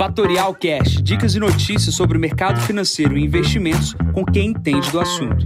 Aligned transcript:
Fatorial 0.00 0.54
Cash, 0.54 1.02
dicas 1.02 1.34
e 1.34 1.38
notícias 1.38 1.94
sobre 1.94 2.16
o 2.16 2.20
mercado 2.20 2.58
financeiro 2.62 3.18
e 3.18 3.22
investimentos 3.22 3.92
com 4.14 4.24
quem 4.24 4.46
entende 4.46 4.90
do 4.90 4.98
assunto. 4.98 5.44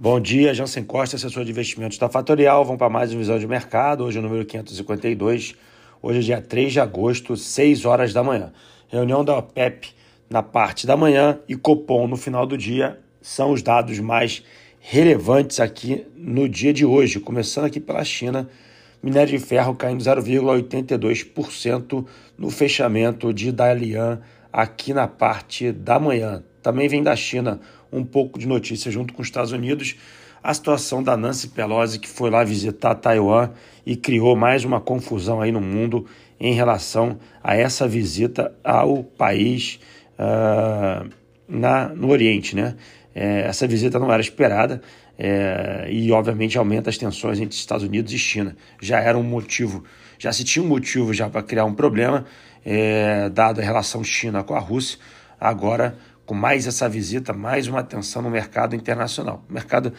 Bom 0.00 0.20
dia, 0.20 0.54
Jansen 0.54 0.84
Costa, 0.84 1.16
assessor 1.16 1.44
de 1.44 1.50
investimentos 1.50 1.98
da 1.98 2.08
Fatorial. 2.08 2.64
Vamos 2.64 2.78
para 2.78 2.88
mais 2.88 3.10
uma 3.10 3.18
visão 3.18 3.36
de 3.36 3.48
mercado, 3.48 4.04
hoje 4.04 4.18
é 4.18 4.20
o 4.20 4.22
número 4.22 4.44
552. 4.44 5.56
Hoje 6.00 6.18
é 6.20 6.22
dia 6.22 6.40
3 6.40 6.72
de 6.72 6.78
agosto, 6.78 7.36
6 7.36 7.84
horas 7.84 8.12
da 8.12 8.22
manhã. 8.22 8.52
Reunião 8.86 9.24
da 9.24 9.36
OPEP 9.36 9.88
na 10.30 10.40
parte 10.40 10.86
da 10.86 10.96
manhã 10.96 11.40
e 11.48 11.56
Copom 11.56 12.06
no 12.06 12.16
final 12.16 12.46
do 12.46 12.56
dia 12.56 13.00
são 13.20 13.50
os 13.50 13.60
dados 13.60 13.98
mais 13.98 14.44
relevantes 14.78 15.58
aqui 15.58 16.06
no 16.16 16.48
dia 16.48 16.72
de 16.72 16.86
hoje. 16.86 17.18
Começando 17.18 17.64
aqui 17.64 17.80
pela 17.80 18.04
China, 18.04 18.48
minério 19.02 19.38
de 19.38 19.44
ferro 19.44 19.74
caindo 19.74 20.02
0,82% 20.02 22.04
no 22.36 22.50
fechamento 22.50 23.32
de 23.32 23.52
Dalian 23.52 24.20
aqui 24.52 24.92
na 24.92 25.06
parte 25.06 25.72
da 25.72 25.98
manhã. 25.98 26.42
Também 26.62 26.88
vem 26.88 27.02
da 27.02 27.16
China 27.16 27.60
um 27.92 28.04
pouco 28.04 28.38
de 28.38 28.46
notícia 28.46 28.90
junto 28.90 29.14
com 29.14 29.22
os 29.22 29.28
Estados 29.28 29.52
Unidos. 29.52 29.96
A 30.42 30.54
situação 30.54 31.02
da 31.02 31.16
Nancy 31.16 31.48
Pelosi, 31.48 31.98
que 31.98 32.08
foi 32.08 32.30
lá 32.30 32.44
visitar 32.44 32.94
Taiwan 32.94 33.50
e 33.84 33.96
criou 33.96 34.36
mais 34.36 34.64
uma 34.64 34.80
confusão 34.80 35.40
aí 35.40 35.50
no 35.50 35.60
mundo 35.60 36.06
em 36.38 36.54
relação 36.54 37.18
a 37.42 37.56
essa 37.56 37.88
visita 37.88 38.54
ao 38.62 39.02
país 39.02 39.80
uh, 40.18 41.08
na, 41.48 41.88
no 41.88 42.10
Oriente. 42.10 42.54
Né? 42.54 42.76
É, 43.14 43.42
essa 43.42 43.66
visita 43.66 43.98
não 43.98 44.12
era 44.12 44.22
esperada 44.22 44.80
é, 45.18 45.88
e, 45.90 46.12
obviamente, 46.12 46.56
aumenta 46.56 46.88
as 46.88 46.96
tensões 46.96 47.40
entre 47.40 47.56
Estados 47.56 47.84
Unidos 47.84 48.12
e 48.12 48.18
China. 48.18 48.56
Já 48.80 49.00
era 49.00 49.18
um 49.18 49.22
motivo, 49.22 49.82
já 50.18 50.32
se 50.32 50.44
tinha 50.44 50.64
um 50.64 50.68
motivo 50.68 51.12
já 51.12 51.28
para 51.28 51.42
criar 51.42 51.64
um 51.64 51.74
problema, 51.74 52.24
é, 52.64 53.28
dada 53.28 53.60
a 53.60 53.64
relação 53.64 54.04
China 54.04 54.44
com 54.44 54.54
a 54.54 54.60
Rússia. 54.60 54.98
Agora, 55.40 55.98
com 56.24 56.34
mais 56.34 56.66
essa 56.66 56.88
visita, 56.88 57.32
mais 57.32 57.66
uma 57.66 57.82
tensão 57.82 58.22
no 58.22 58.30
mercado 58.30 58.76
internacional. 58.76 59.44
O 59.48 59.52
mercado 59.52 59.92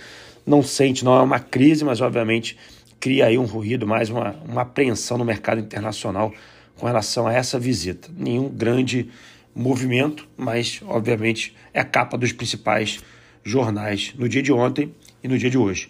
não 0.45 0.63
sente, 0.63 1.03
não 1.03 1.17
é 1.17 1.21
uma 1.21 1.39
crise, 1.39 1.83
mas, 1.83 1.99
obviamente, 1.99 2.57
cria 2.99 3.25
aí 3.25 3.37
um 3.37 3.45
ruído, 3.45 3.85
mais 3.85 4.09
uma, 4.09 4.35
uma 4.47 4.61
apreensão 4.61 5.17
no 5.17 5.25
mercado 5.25 5.59
internacional 5.59 6.33
com 6.77 6.85
relação 6.85 7.27
a 7.27 7.33
essa 7.33 7.59
visita. 7.59 8.09
Nenhum 8.15 8.47
grande 8.47 9.09
movimento, 9.53 10.27
mas 10.37 10.81
obviamente 10.87 11.55
é 11.73 11.81
a 11.81 11.83
capa 11.83 12.17
dos 12.17 12.31
principais 12.31 12.99
jornais 13.43 14.13
no 14.17 14.27
dia 14.27 14.41
de 14.41 14.51
ontem 14.51 14.93
e 15.23 15.27
no 15.27 15.37
dia 15.37 15.49
de 15.49 15.57
hoje. 15.57 15.89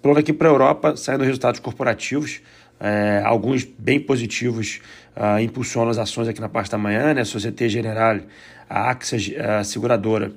Pulando 0.00 0.18
aqui 0.18 0.32
para 0.32 0.48
a 0.48 0.52
Europa, 0.52 0.96
saindo 0.96 1.24
resultados 1.24 1.60
corporativos, 1.60 2.40
é, 2.80 3.22
alguns 3.24 3.64
bem 3.64 4.00
positivos 4.00 4.80
uh, 5.14 5.38
impulsionam 5.38 5.90
as 5.90 5.98
ações 5.98 6.28
aqui 6.28 6.40
na 6.40 6.48
parte 6.48 6.70
da 6.70 6.78
manhã, 6.78 7.12
né? 7.12 7.20
A 7.20 7.24
Societe 7.26 7.68
Generale, 7.68 8.24
a 8.68 8.90
AXA, 8.90 9.16
a 9.58 9.62
seguradora, 9.62 10.32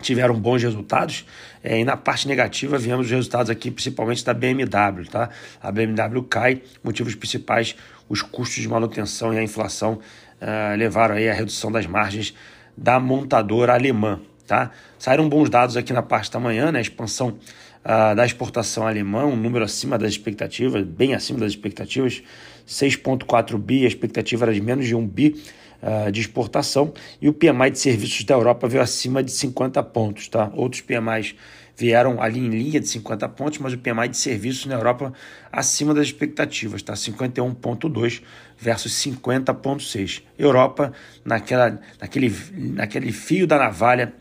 tiveram 0.00 0.34
bons 0.34 0.62
resultados. 0.62 1.24
É, 1.62 1.78
e 1.78 1.84
na 1.84 1.96
parte 1.96 2.26
negativa, 2.26 2.76
viemos 2.76 3.06
os 3.06 3.12
resultados 3.12 3.50
aqui, 3.50 3.70
principalmente 3.70 4.24
da 4.24 4.34
BMW. 4.34 5.04
Tá? 5.08 5.30
A 5.62 5.70
BMW 5.70 6.22
cai, 6.22 6.62
motivos 6.82 7.14
principais, 7.14 7.76
os 8.08 8.22
custos 8.22 8.62
de 8.62 8.68
manutenção 8.68 9.32
e 9.32 9.38
a 9.38 9.42
inflação 9.42 10.00
uh, 10.40 10.76
levaram 10.76 11.14
aí 11.14 11.28
a 11.28 11.34
redução 11.34 11.70
das 11.70 11.86
margens 11.86 12.34
da 12.76 12.98
montadora 12.98 13.74
alemã. 13.74 14.20
Tá? 14.50 14.72
Saíram 14.98 15.28
bons 15.28 15.48
dados 15.48 15.76
aqui 15.76 15.92
na 15.92 16.02
parte 16.02 16.28
da 16.32 16.40
manhã, 16.40 16.72
né? 16.72 16.80
A 16.80 16.82
expansão 16.82 17.38
uh, 17.84 18.16
da 18.16 18.26
exportação 18.26 18.84
alemã, 18.84 19.24
um 19.24 19.36
número 19.36 19.64
acima 19.64 19.96
das 19.96 20.10
expectativas, 20.10 20.82
bem 20.82 21.14
acima 21.14 21.38
das 21.38 21.52
expectativas, 21.52 22.20
6,4 22.66 23.56
bi, 23.56 23.84
a 23.84 23.86
expectativa 23.86 24.46
era 24.46 24.52
de 24.52 24.60
menos 24.60 24.88
de 24.88 24.96
1 24.96 25.06
bi 25.06 25.40
uh, 25.82 26.10
de 26.10 26.20
exportação, 26.20 26.92
e 27.20 27.28
o 27.28 27.32
PMI 27.32 27.70
de 27.70 27.78
serviços 27.78 28.24
da 28.24 28.34
Europa 28.34 28.68
veio 28.68 28.82
acima 28.82 29.22
de 29.22 29.30
50 29.30 29.82
pontos. 29.84 30.28
Tá? 30.28 30.50
Outros 30.54 30.82
PMIs 30.82 31.34
vieram 31.76 32.20
ali 32.20 32.40
em 32.40 32.48
linha 32.48 32.78
de 32.78 32.86
50 32.86 33.28
pontos, 33.30 33.58
mas 33.58 33.72
o 33.72 33.78
PMI 33.78 34.08
de 34.08 34.16
serviços 34.18 34.66
na 34.66 34.74
Europa 34.74 35.12
acima 35.50 35.94
das 35.94 36.08
expectativas, 36.08 36.82
tá? 36.82 36.92
51,2 36.92 38.22
versus 38.58 38.92
50,6. 38.92 40.22
Europa 40.38 40.92
naquela, 41.24 41.80
naquele, 41.98 42.34
naquele 42.52 43.12
fio 43.12 43.46
da 43.46 43.58
navalha 43.58 44.12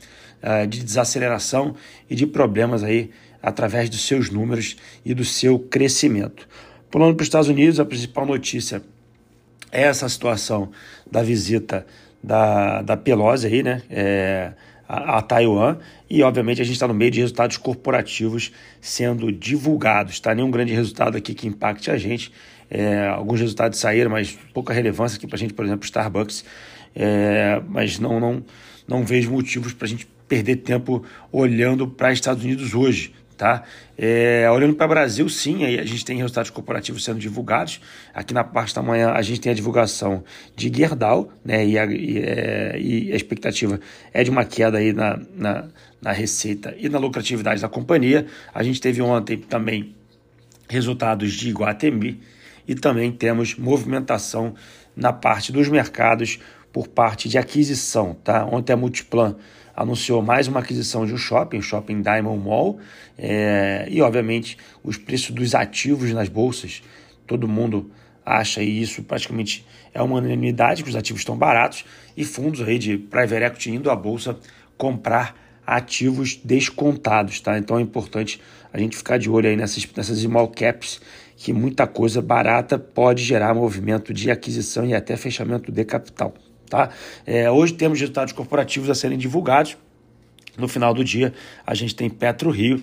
uh, 0.42 0.66
de 0.66 0.82
desaceleração 0.82 1.76
e 2.10 2.16
de 2.16 2.26
problemas 2.26 2.82
aí 2.82 3.12
através 3.44 3.90
dos 3.90 4.06
seus 4.08 4.30
números 4.30 4.78
e 5.04 5.14
do 5.14 5.26
seu 5.26 5.60
crescimento. 5.60 6.48
Pulando 6.90 7.16
para 7.16 7.24
os 7.24 7.28
Estados 7.28 7.50
Unidos, 7.50 7.80
a 7.80 7.86
principal 7.86 8.26
notícia 8.26 8.82
essa 9.72 10.08
situação 10.10 10.72
da 11.10 11.22
visita 11.22 11.86
da, 12.24 12.82
da 12.82 12.98
Pelosi 12.98 13.48
aí, 13.48 13.64
né? 13.64 13.82
É, 13.90 14.54
a, 14.88 15.20
a 15.20 15.22
Taiwan 15.22 15.78
e, 16.10 16.24
obviamente, 16.24 16.62
a 16.62 16.66
gente 16.66 16.74
está 16.74 16.88
no 16.88 16.94
meio 16.94 17.12
de 17.12 17.20
resultados 17.20 17.58
corporativos 17.58 18.52
sendo 18.82 19.32
divulgados. 19.32 20.20
Tá? 20.20 20.34
Nenhum 20.34 20.50
grande 20.50 20.74
resultado 20.74 21.16
aqui 21.16 21.36
que 21.36 21.48
impacte 21.48 21.92
a 21.92 21.98
gente. 21.98 22.32
É, 22.70 23.08
alguns 23.08 23.40
resultados 23.40 23.80
saíram, 23.80 24.10
mas 24.10 24.38
pouca 24.54 24.74
relevância 24.74 25.18
aqui 25.18 25.28
para 25.28 25.36
a 25.36 25.40
gente, 25.40 25.54
por 25.54 25.64
exemplo, 25.64 25.86
Starbucks. 25.86 26.44
É, 26.96 27.62
mas 27.68 28.00
não, 28.00 28.20
não, 28.20 28.44
não 28.88 29.04
vejo 29.04 29.30
motivos 29.32 29.74
para 29.74 29.86
a 29.86 29.90
gente 29.90 30.08
perder 30.28 30.58
tempo 30.58 31.04
olhando 31.32 31.88
para 31.88 32.12
Estados 32.12 32.44
Unidos 32.44 32.74
hoje. 32.74 33.14
Tá? 33.40 33.64
É, 33.98 34.52
olhando 34.52 34.76
para 34.76 34.86
o 34.86 34.90
Brasil, 34.90 35.30
sim, 35.30 35.64
aí 35.64 35.80
a 35.80 35.86
gente 35.86 36.04
tem 36.04 36.18
resultados 36.18 36.52
corporativos 36.52 37.06
sendo 37.06 37.20
divulgados. 37.20 37.80
Aqui 38.14 38.34
na 38.34 38.44
parte 38.44 38.76
da 38.76 38.82
manhã 38.82 39.12
a 39.12 39.22
gente 39.22 39.40
tem 39.40 39.50
a 39.50 39.56
divulgação 39.56 40.26
de 40.58 40.70
Gerdau, 40.70 41.32
né? 41.42 41.66
E 41.66 41.80
a, 41.80 41.86
e, 41.86 42.18
é, 42.18 42.78
e 42.78 43.14
a 43.14 43.16
expectativa 43.16 43.80
é 44.14 44.26
de 44.26 44.30
uma 44.30 44.44
queda 44.44 44.80
aí 44.80 44.92
na, 44.92 45.18
na, 45.34 45.70
na, 46.02 46.12
receita 46.12 46.76
e 46.78 46.90
na 46.90 47.00
lucratividade 47.00 47.62
da 47.62 47.70
companhia. 47.70 48.26
A 48.54 48.62
gente 48.62 48.82
teve 48.82 49.02
ontem 49.02 49.38
também 49.38 49.96
resultados 50.68 51.32
de 51.32 51.48
Iguatemi 51.48 52.20
e 52.68 52.76
também 52.76 53.10
temos 53.10 53.56
movimentação 53.56 54.54
na 54.94 55.14
parte 55.14 55.54
dos 55.54 55.70
mercados 55.70 56.40
por 56.74 56.90
parte 56.90 57.30
de 57.30 57.38
aquisição. 57.38 58.16
Tá? 58.22 58.46
Ontem 58.46 58.74
a 58.74 58.76
Multiplan 58.76 59.38
anunciou 59.80 60.22
mais 60.22 60.46
uma 60.50 60.60
aquisição 60.60 61.06
de 61.06 61.14
um 61.14 61.18
shopping, 61.18 61.60
o 61.60 61.62
Shopping 61.62 62.02
Diamond 62.02 62.44
Mall, 62.44 62.80
é, 63.18 63.88
e 63.90 64.02
obviamente 64.02 64.58
os 64.84 64.98
preços 64.98 65.32
dos 65.32 65.56
ativos 65.56 66.12
nas 66.12 66.28
bolsas, 66.28 66.84
todo 67.26 67.48
mundo 67.48 67.90
acha 68.26 68.62
e 68.62 68.82
isso 68.82 69.02
praticamente 69.04 69.66
é 69.94 70.02
uma 70.02 70.18
unanimidade 70.18 70.84
que 70.84 70.90
os 70.90 70.98
ativos 70.98 71.22
estão 71.22 71.38
baratos 71.38 71.86
e 72.18 72.26
fundos 72.26 72.62
aí 72.62 72.78
de 72.78 72.98
private 72.98 73.44
equity 73.44 73.72
indo 73.72 73.90
à 73.90 73.96
bolsa 73.96 74.38
comprar 74.78 75.34
ativos 75.66 76.36
descontados, 76.44 77.40
tá? 77.40 77.58
Então 77.58 77.80
é 77.80 77.82
importante 77.82 78.42
a 78.74 78.78
gente 78.78 78.98
ficar 78.98 79.18
de 79.18 79.30
olho 79.30 79.48
aí 79.48 79.56
nessas, 79.56 79.88
nessas 79.96 80.20
small 80.20 80.50
caps 80.50 81.00
que 81.38 81.54
muita 81.54 81.88
coisa 81.88 82.22
barata 82.22 82.78
pode 82.78 83.24
gerar 83.24 83.54
movimento 83.54 84.14
de 84.14 84.30
aquisição 84.30 84.86
e 84.86 84.94
até 84.94 85.16
fechamento 85.16 85.72
de 85.72 85.86
capital. 85.86 86.34
Tá? 86.70 86.90
É, 87.26 87.50
hoje 87.50 87.74
temos 87.74 88.00
resultados 88.00 88.32
corporativos 88.32 88.90
a 88.90 88.96
serem 88.96 89.18
divulgados. 89.18 89.76
No 90.58 90.68
final 90.68 90.94
do 90.94 91.04
dia, 91.04 91.34
a 91.66 91.74
gente 91.74 91.96
tem 91.96 92.10
Petro 92.10 92.52
Rio, 92.52 92.82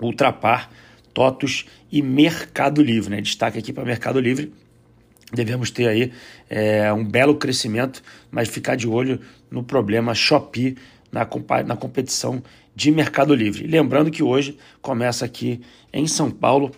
Ultrapar, 0.00 0.70
Totus 1.12 1.66
e 1.90 2.00
Mercado 2.00 2.82
Livre. 2.82 3.10
Né? 3.10 3.20
Destaque 3.20 3.58
aqui 3.58 3.72
para 3.72 3.84
Mercado 3.84 4.18
Livre. 4.18 4.52
Devemos 5.32 5.70
ter 5.70 5.88
aí 5.88 6.12
é, 6.48 6.92
um 6.92 7.04
belo 7.04 7.36
crescimento, 7.36 8.02
mas 8.30 8.48
ficar 8.48 8.76
de 8.76 8.86
olho 8.86 9.20
no 9.50 9.62
problema 9.62 10.14
Shopee 10.14 10.76
na, 11.10 11.28
na 11.64 11.76
competição 11.76 12.42
de 12.74 12.90
Mercado 12.90 13.34
Livre. 13.34 13.66
Lembrando 13.66 14.10
que 14.10 14.22
hoje 14.22 14.56
começa 14.80 15.24
aqui 15.24 15.60
em 15.92 16.06
São 16.06 16.30
Paulo 16.30 16.70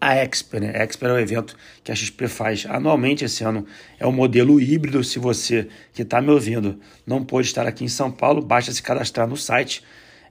a 0.00 0.24
Exper. 0.24 0.60
Né? 0.60 0.72
A 0.74 0.84
Exper 0.84 1.10
é 1.10 1.12
um 1.12 1.18
evento 1.18 1.56
que 1.82 1.90
a 1.90 1.94
XP 1.94 2.28
faz 2.28 2.66
anualmente 2.68 3.24
esse 3.24 3.42
ano. 3.44 3.66
É 3.98 4.06
um 4.06 4.12
modelo 4.12 4.60
híbrido. 4.60 5.02
Se 5.02 5.18
você 5.18 5.68
que 5.92 6.02
está 6.02 6.20
me 6.20 6.30
ouvindo 6.30 6.78
não 7.06 7.24
pôde 7.24 7.48
estar 7.48 7.66
aqui 7.66 7.84
em 7.84 7.88
São 7.88 8.10
Paulo, 8.10 8.42
basta 8.42 8.70
se 8.72 8.82
cadastrar 8.82 9.26
no 9.26 9.36
site 9.36 9.82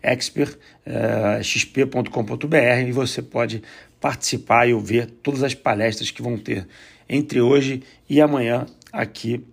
expertxp.com.br 0.04 2.56
eh, 2.56 2.88
e 2.88 2.92
você 2.92 3.20
pode 3.22 3.64
participar 4.00 4.70
e 4.70 4.80
ver 4.80 5.08
todas 5.08 5.44
as 5.44 5.54
palestras 5.54 6.12
que 6.12 6.22
vão 6.22 6.38
ter 6.38 6.66
entre 7.10 7.42
hoje 7.42 7.84
e 8.10 8.22
amanhã 8.22 8.66
aqui 8.92 9.44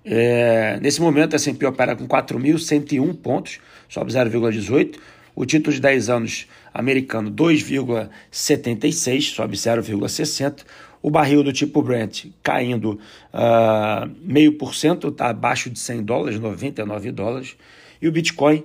É, 0.08 0.78
nesse 0.80 1.00
momento, 1.00 1.34
a 1.34 1.36
S&P 1.36 1.66
opera 1.66 1.96
com 1.96 2.06
4.101 2.06 3.12
pontos, 3.16 3.58
sobe 3.88 4.12
0,18%. 4.12 5.00
O 5.34 5.44
título 5.44 5.74
de 5.74 5.80
10 5.82 6.08
anos 6.08 6.46
americano 6.72 7.28
2,76, 7.30 9.34
sobe 9.34 9.56
0,60. 9.56 10.64
O 11.02 11.10
barril 11.10 11.42
do 11.42 11.52
tipo 11.52 11.82
Brent 11.82 12.28
caindo 12.42 12.98
uh, 13.34 14.08
meio 14.22 14.52
por 14.52 14.74
cento, 14.74 15.08
está 15.08 15.28
abaixo 15.28 15.68
de 15.68 15.78
100 15.78 16.04
dólares, 16.04 16.40
99 16.40 17.12
dólares. 17.12 17.54
E 18.00 18.08
o 18.08 18.12
Bitcoin 18.12 18.64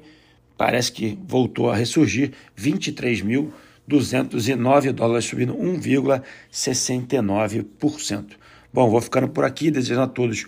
parece 0.57 0.93
que 0.93 1.19
voltou 1.27 1.69
a 1.69 1.75
ressurgir, 1.75 2.31
23.209 2.57 4.93
dólares, 4.93 5.25
subindo 5.25 5.53
1,69%. 5.55 8.27
Bom, 8.73 8.89
vou 8.89 9.01
ficando 9.01 9.27
por 9.27 9.43
aqui, 9.43 9.69
desejando 9.69 10.03
a 10.03 10.07
todos 10.07 10.47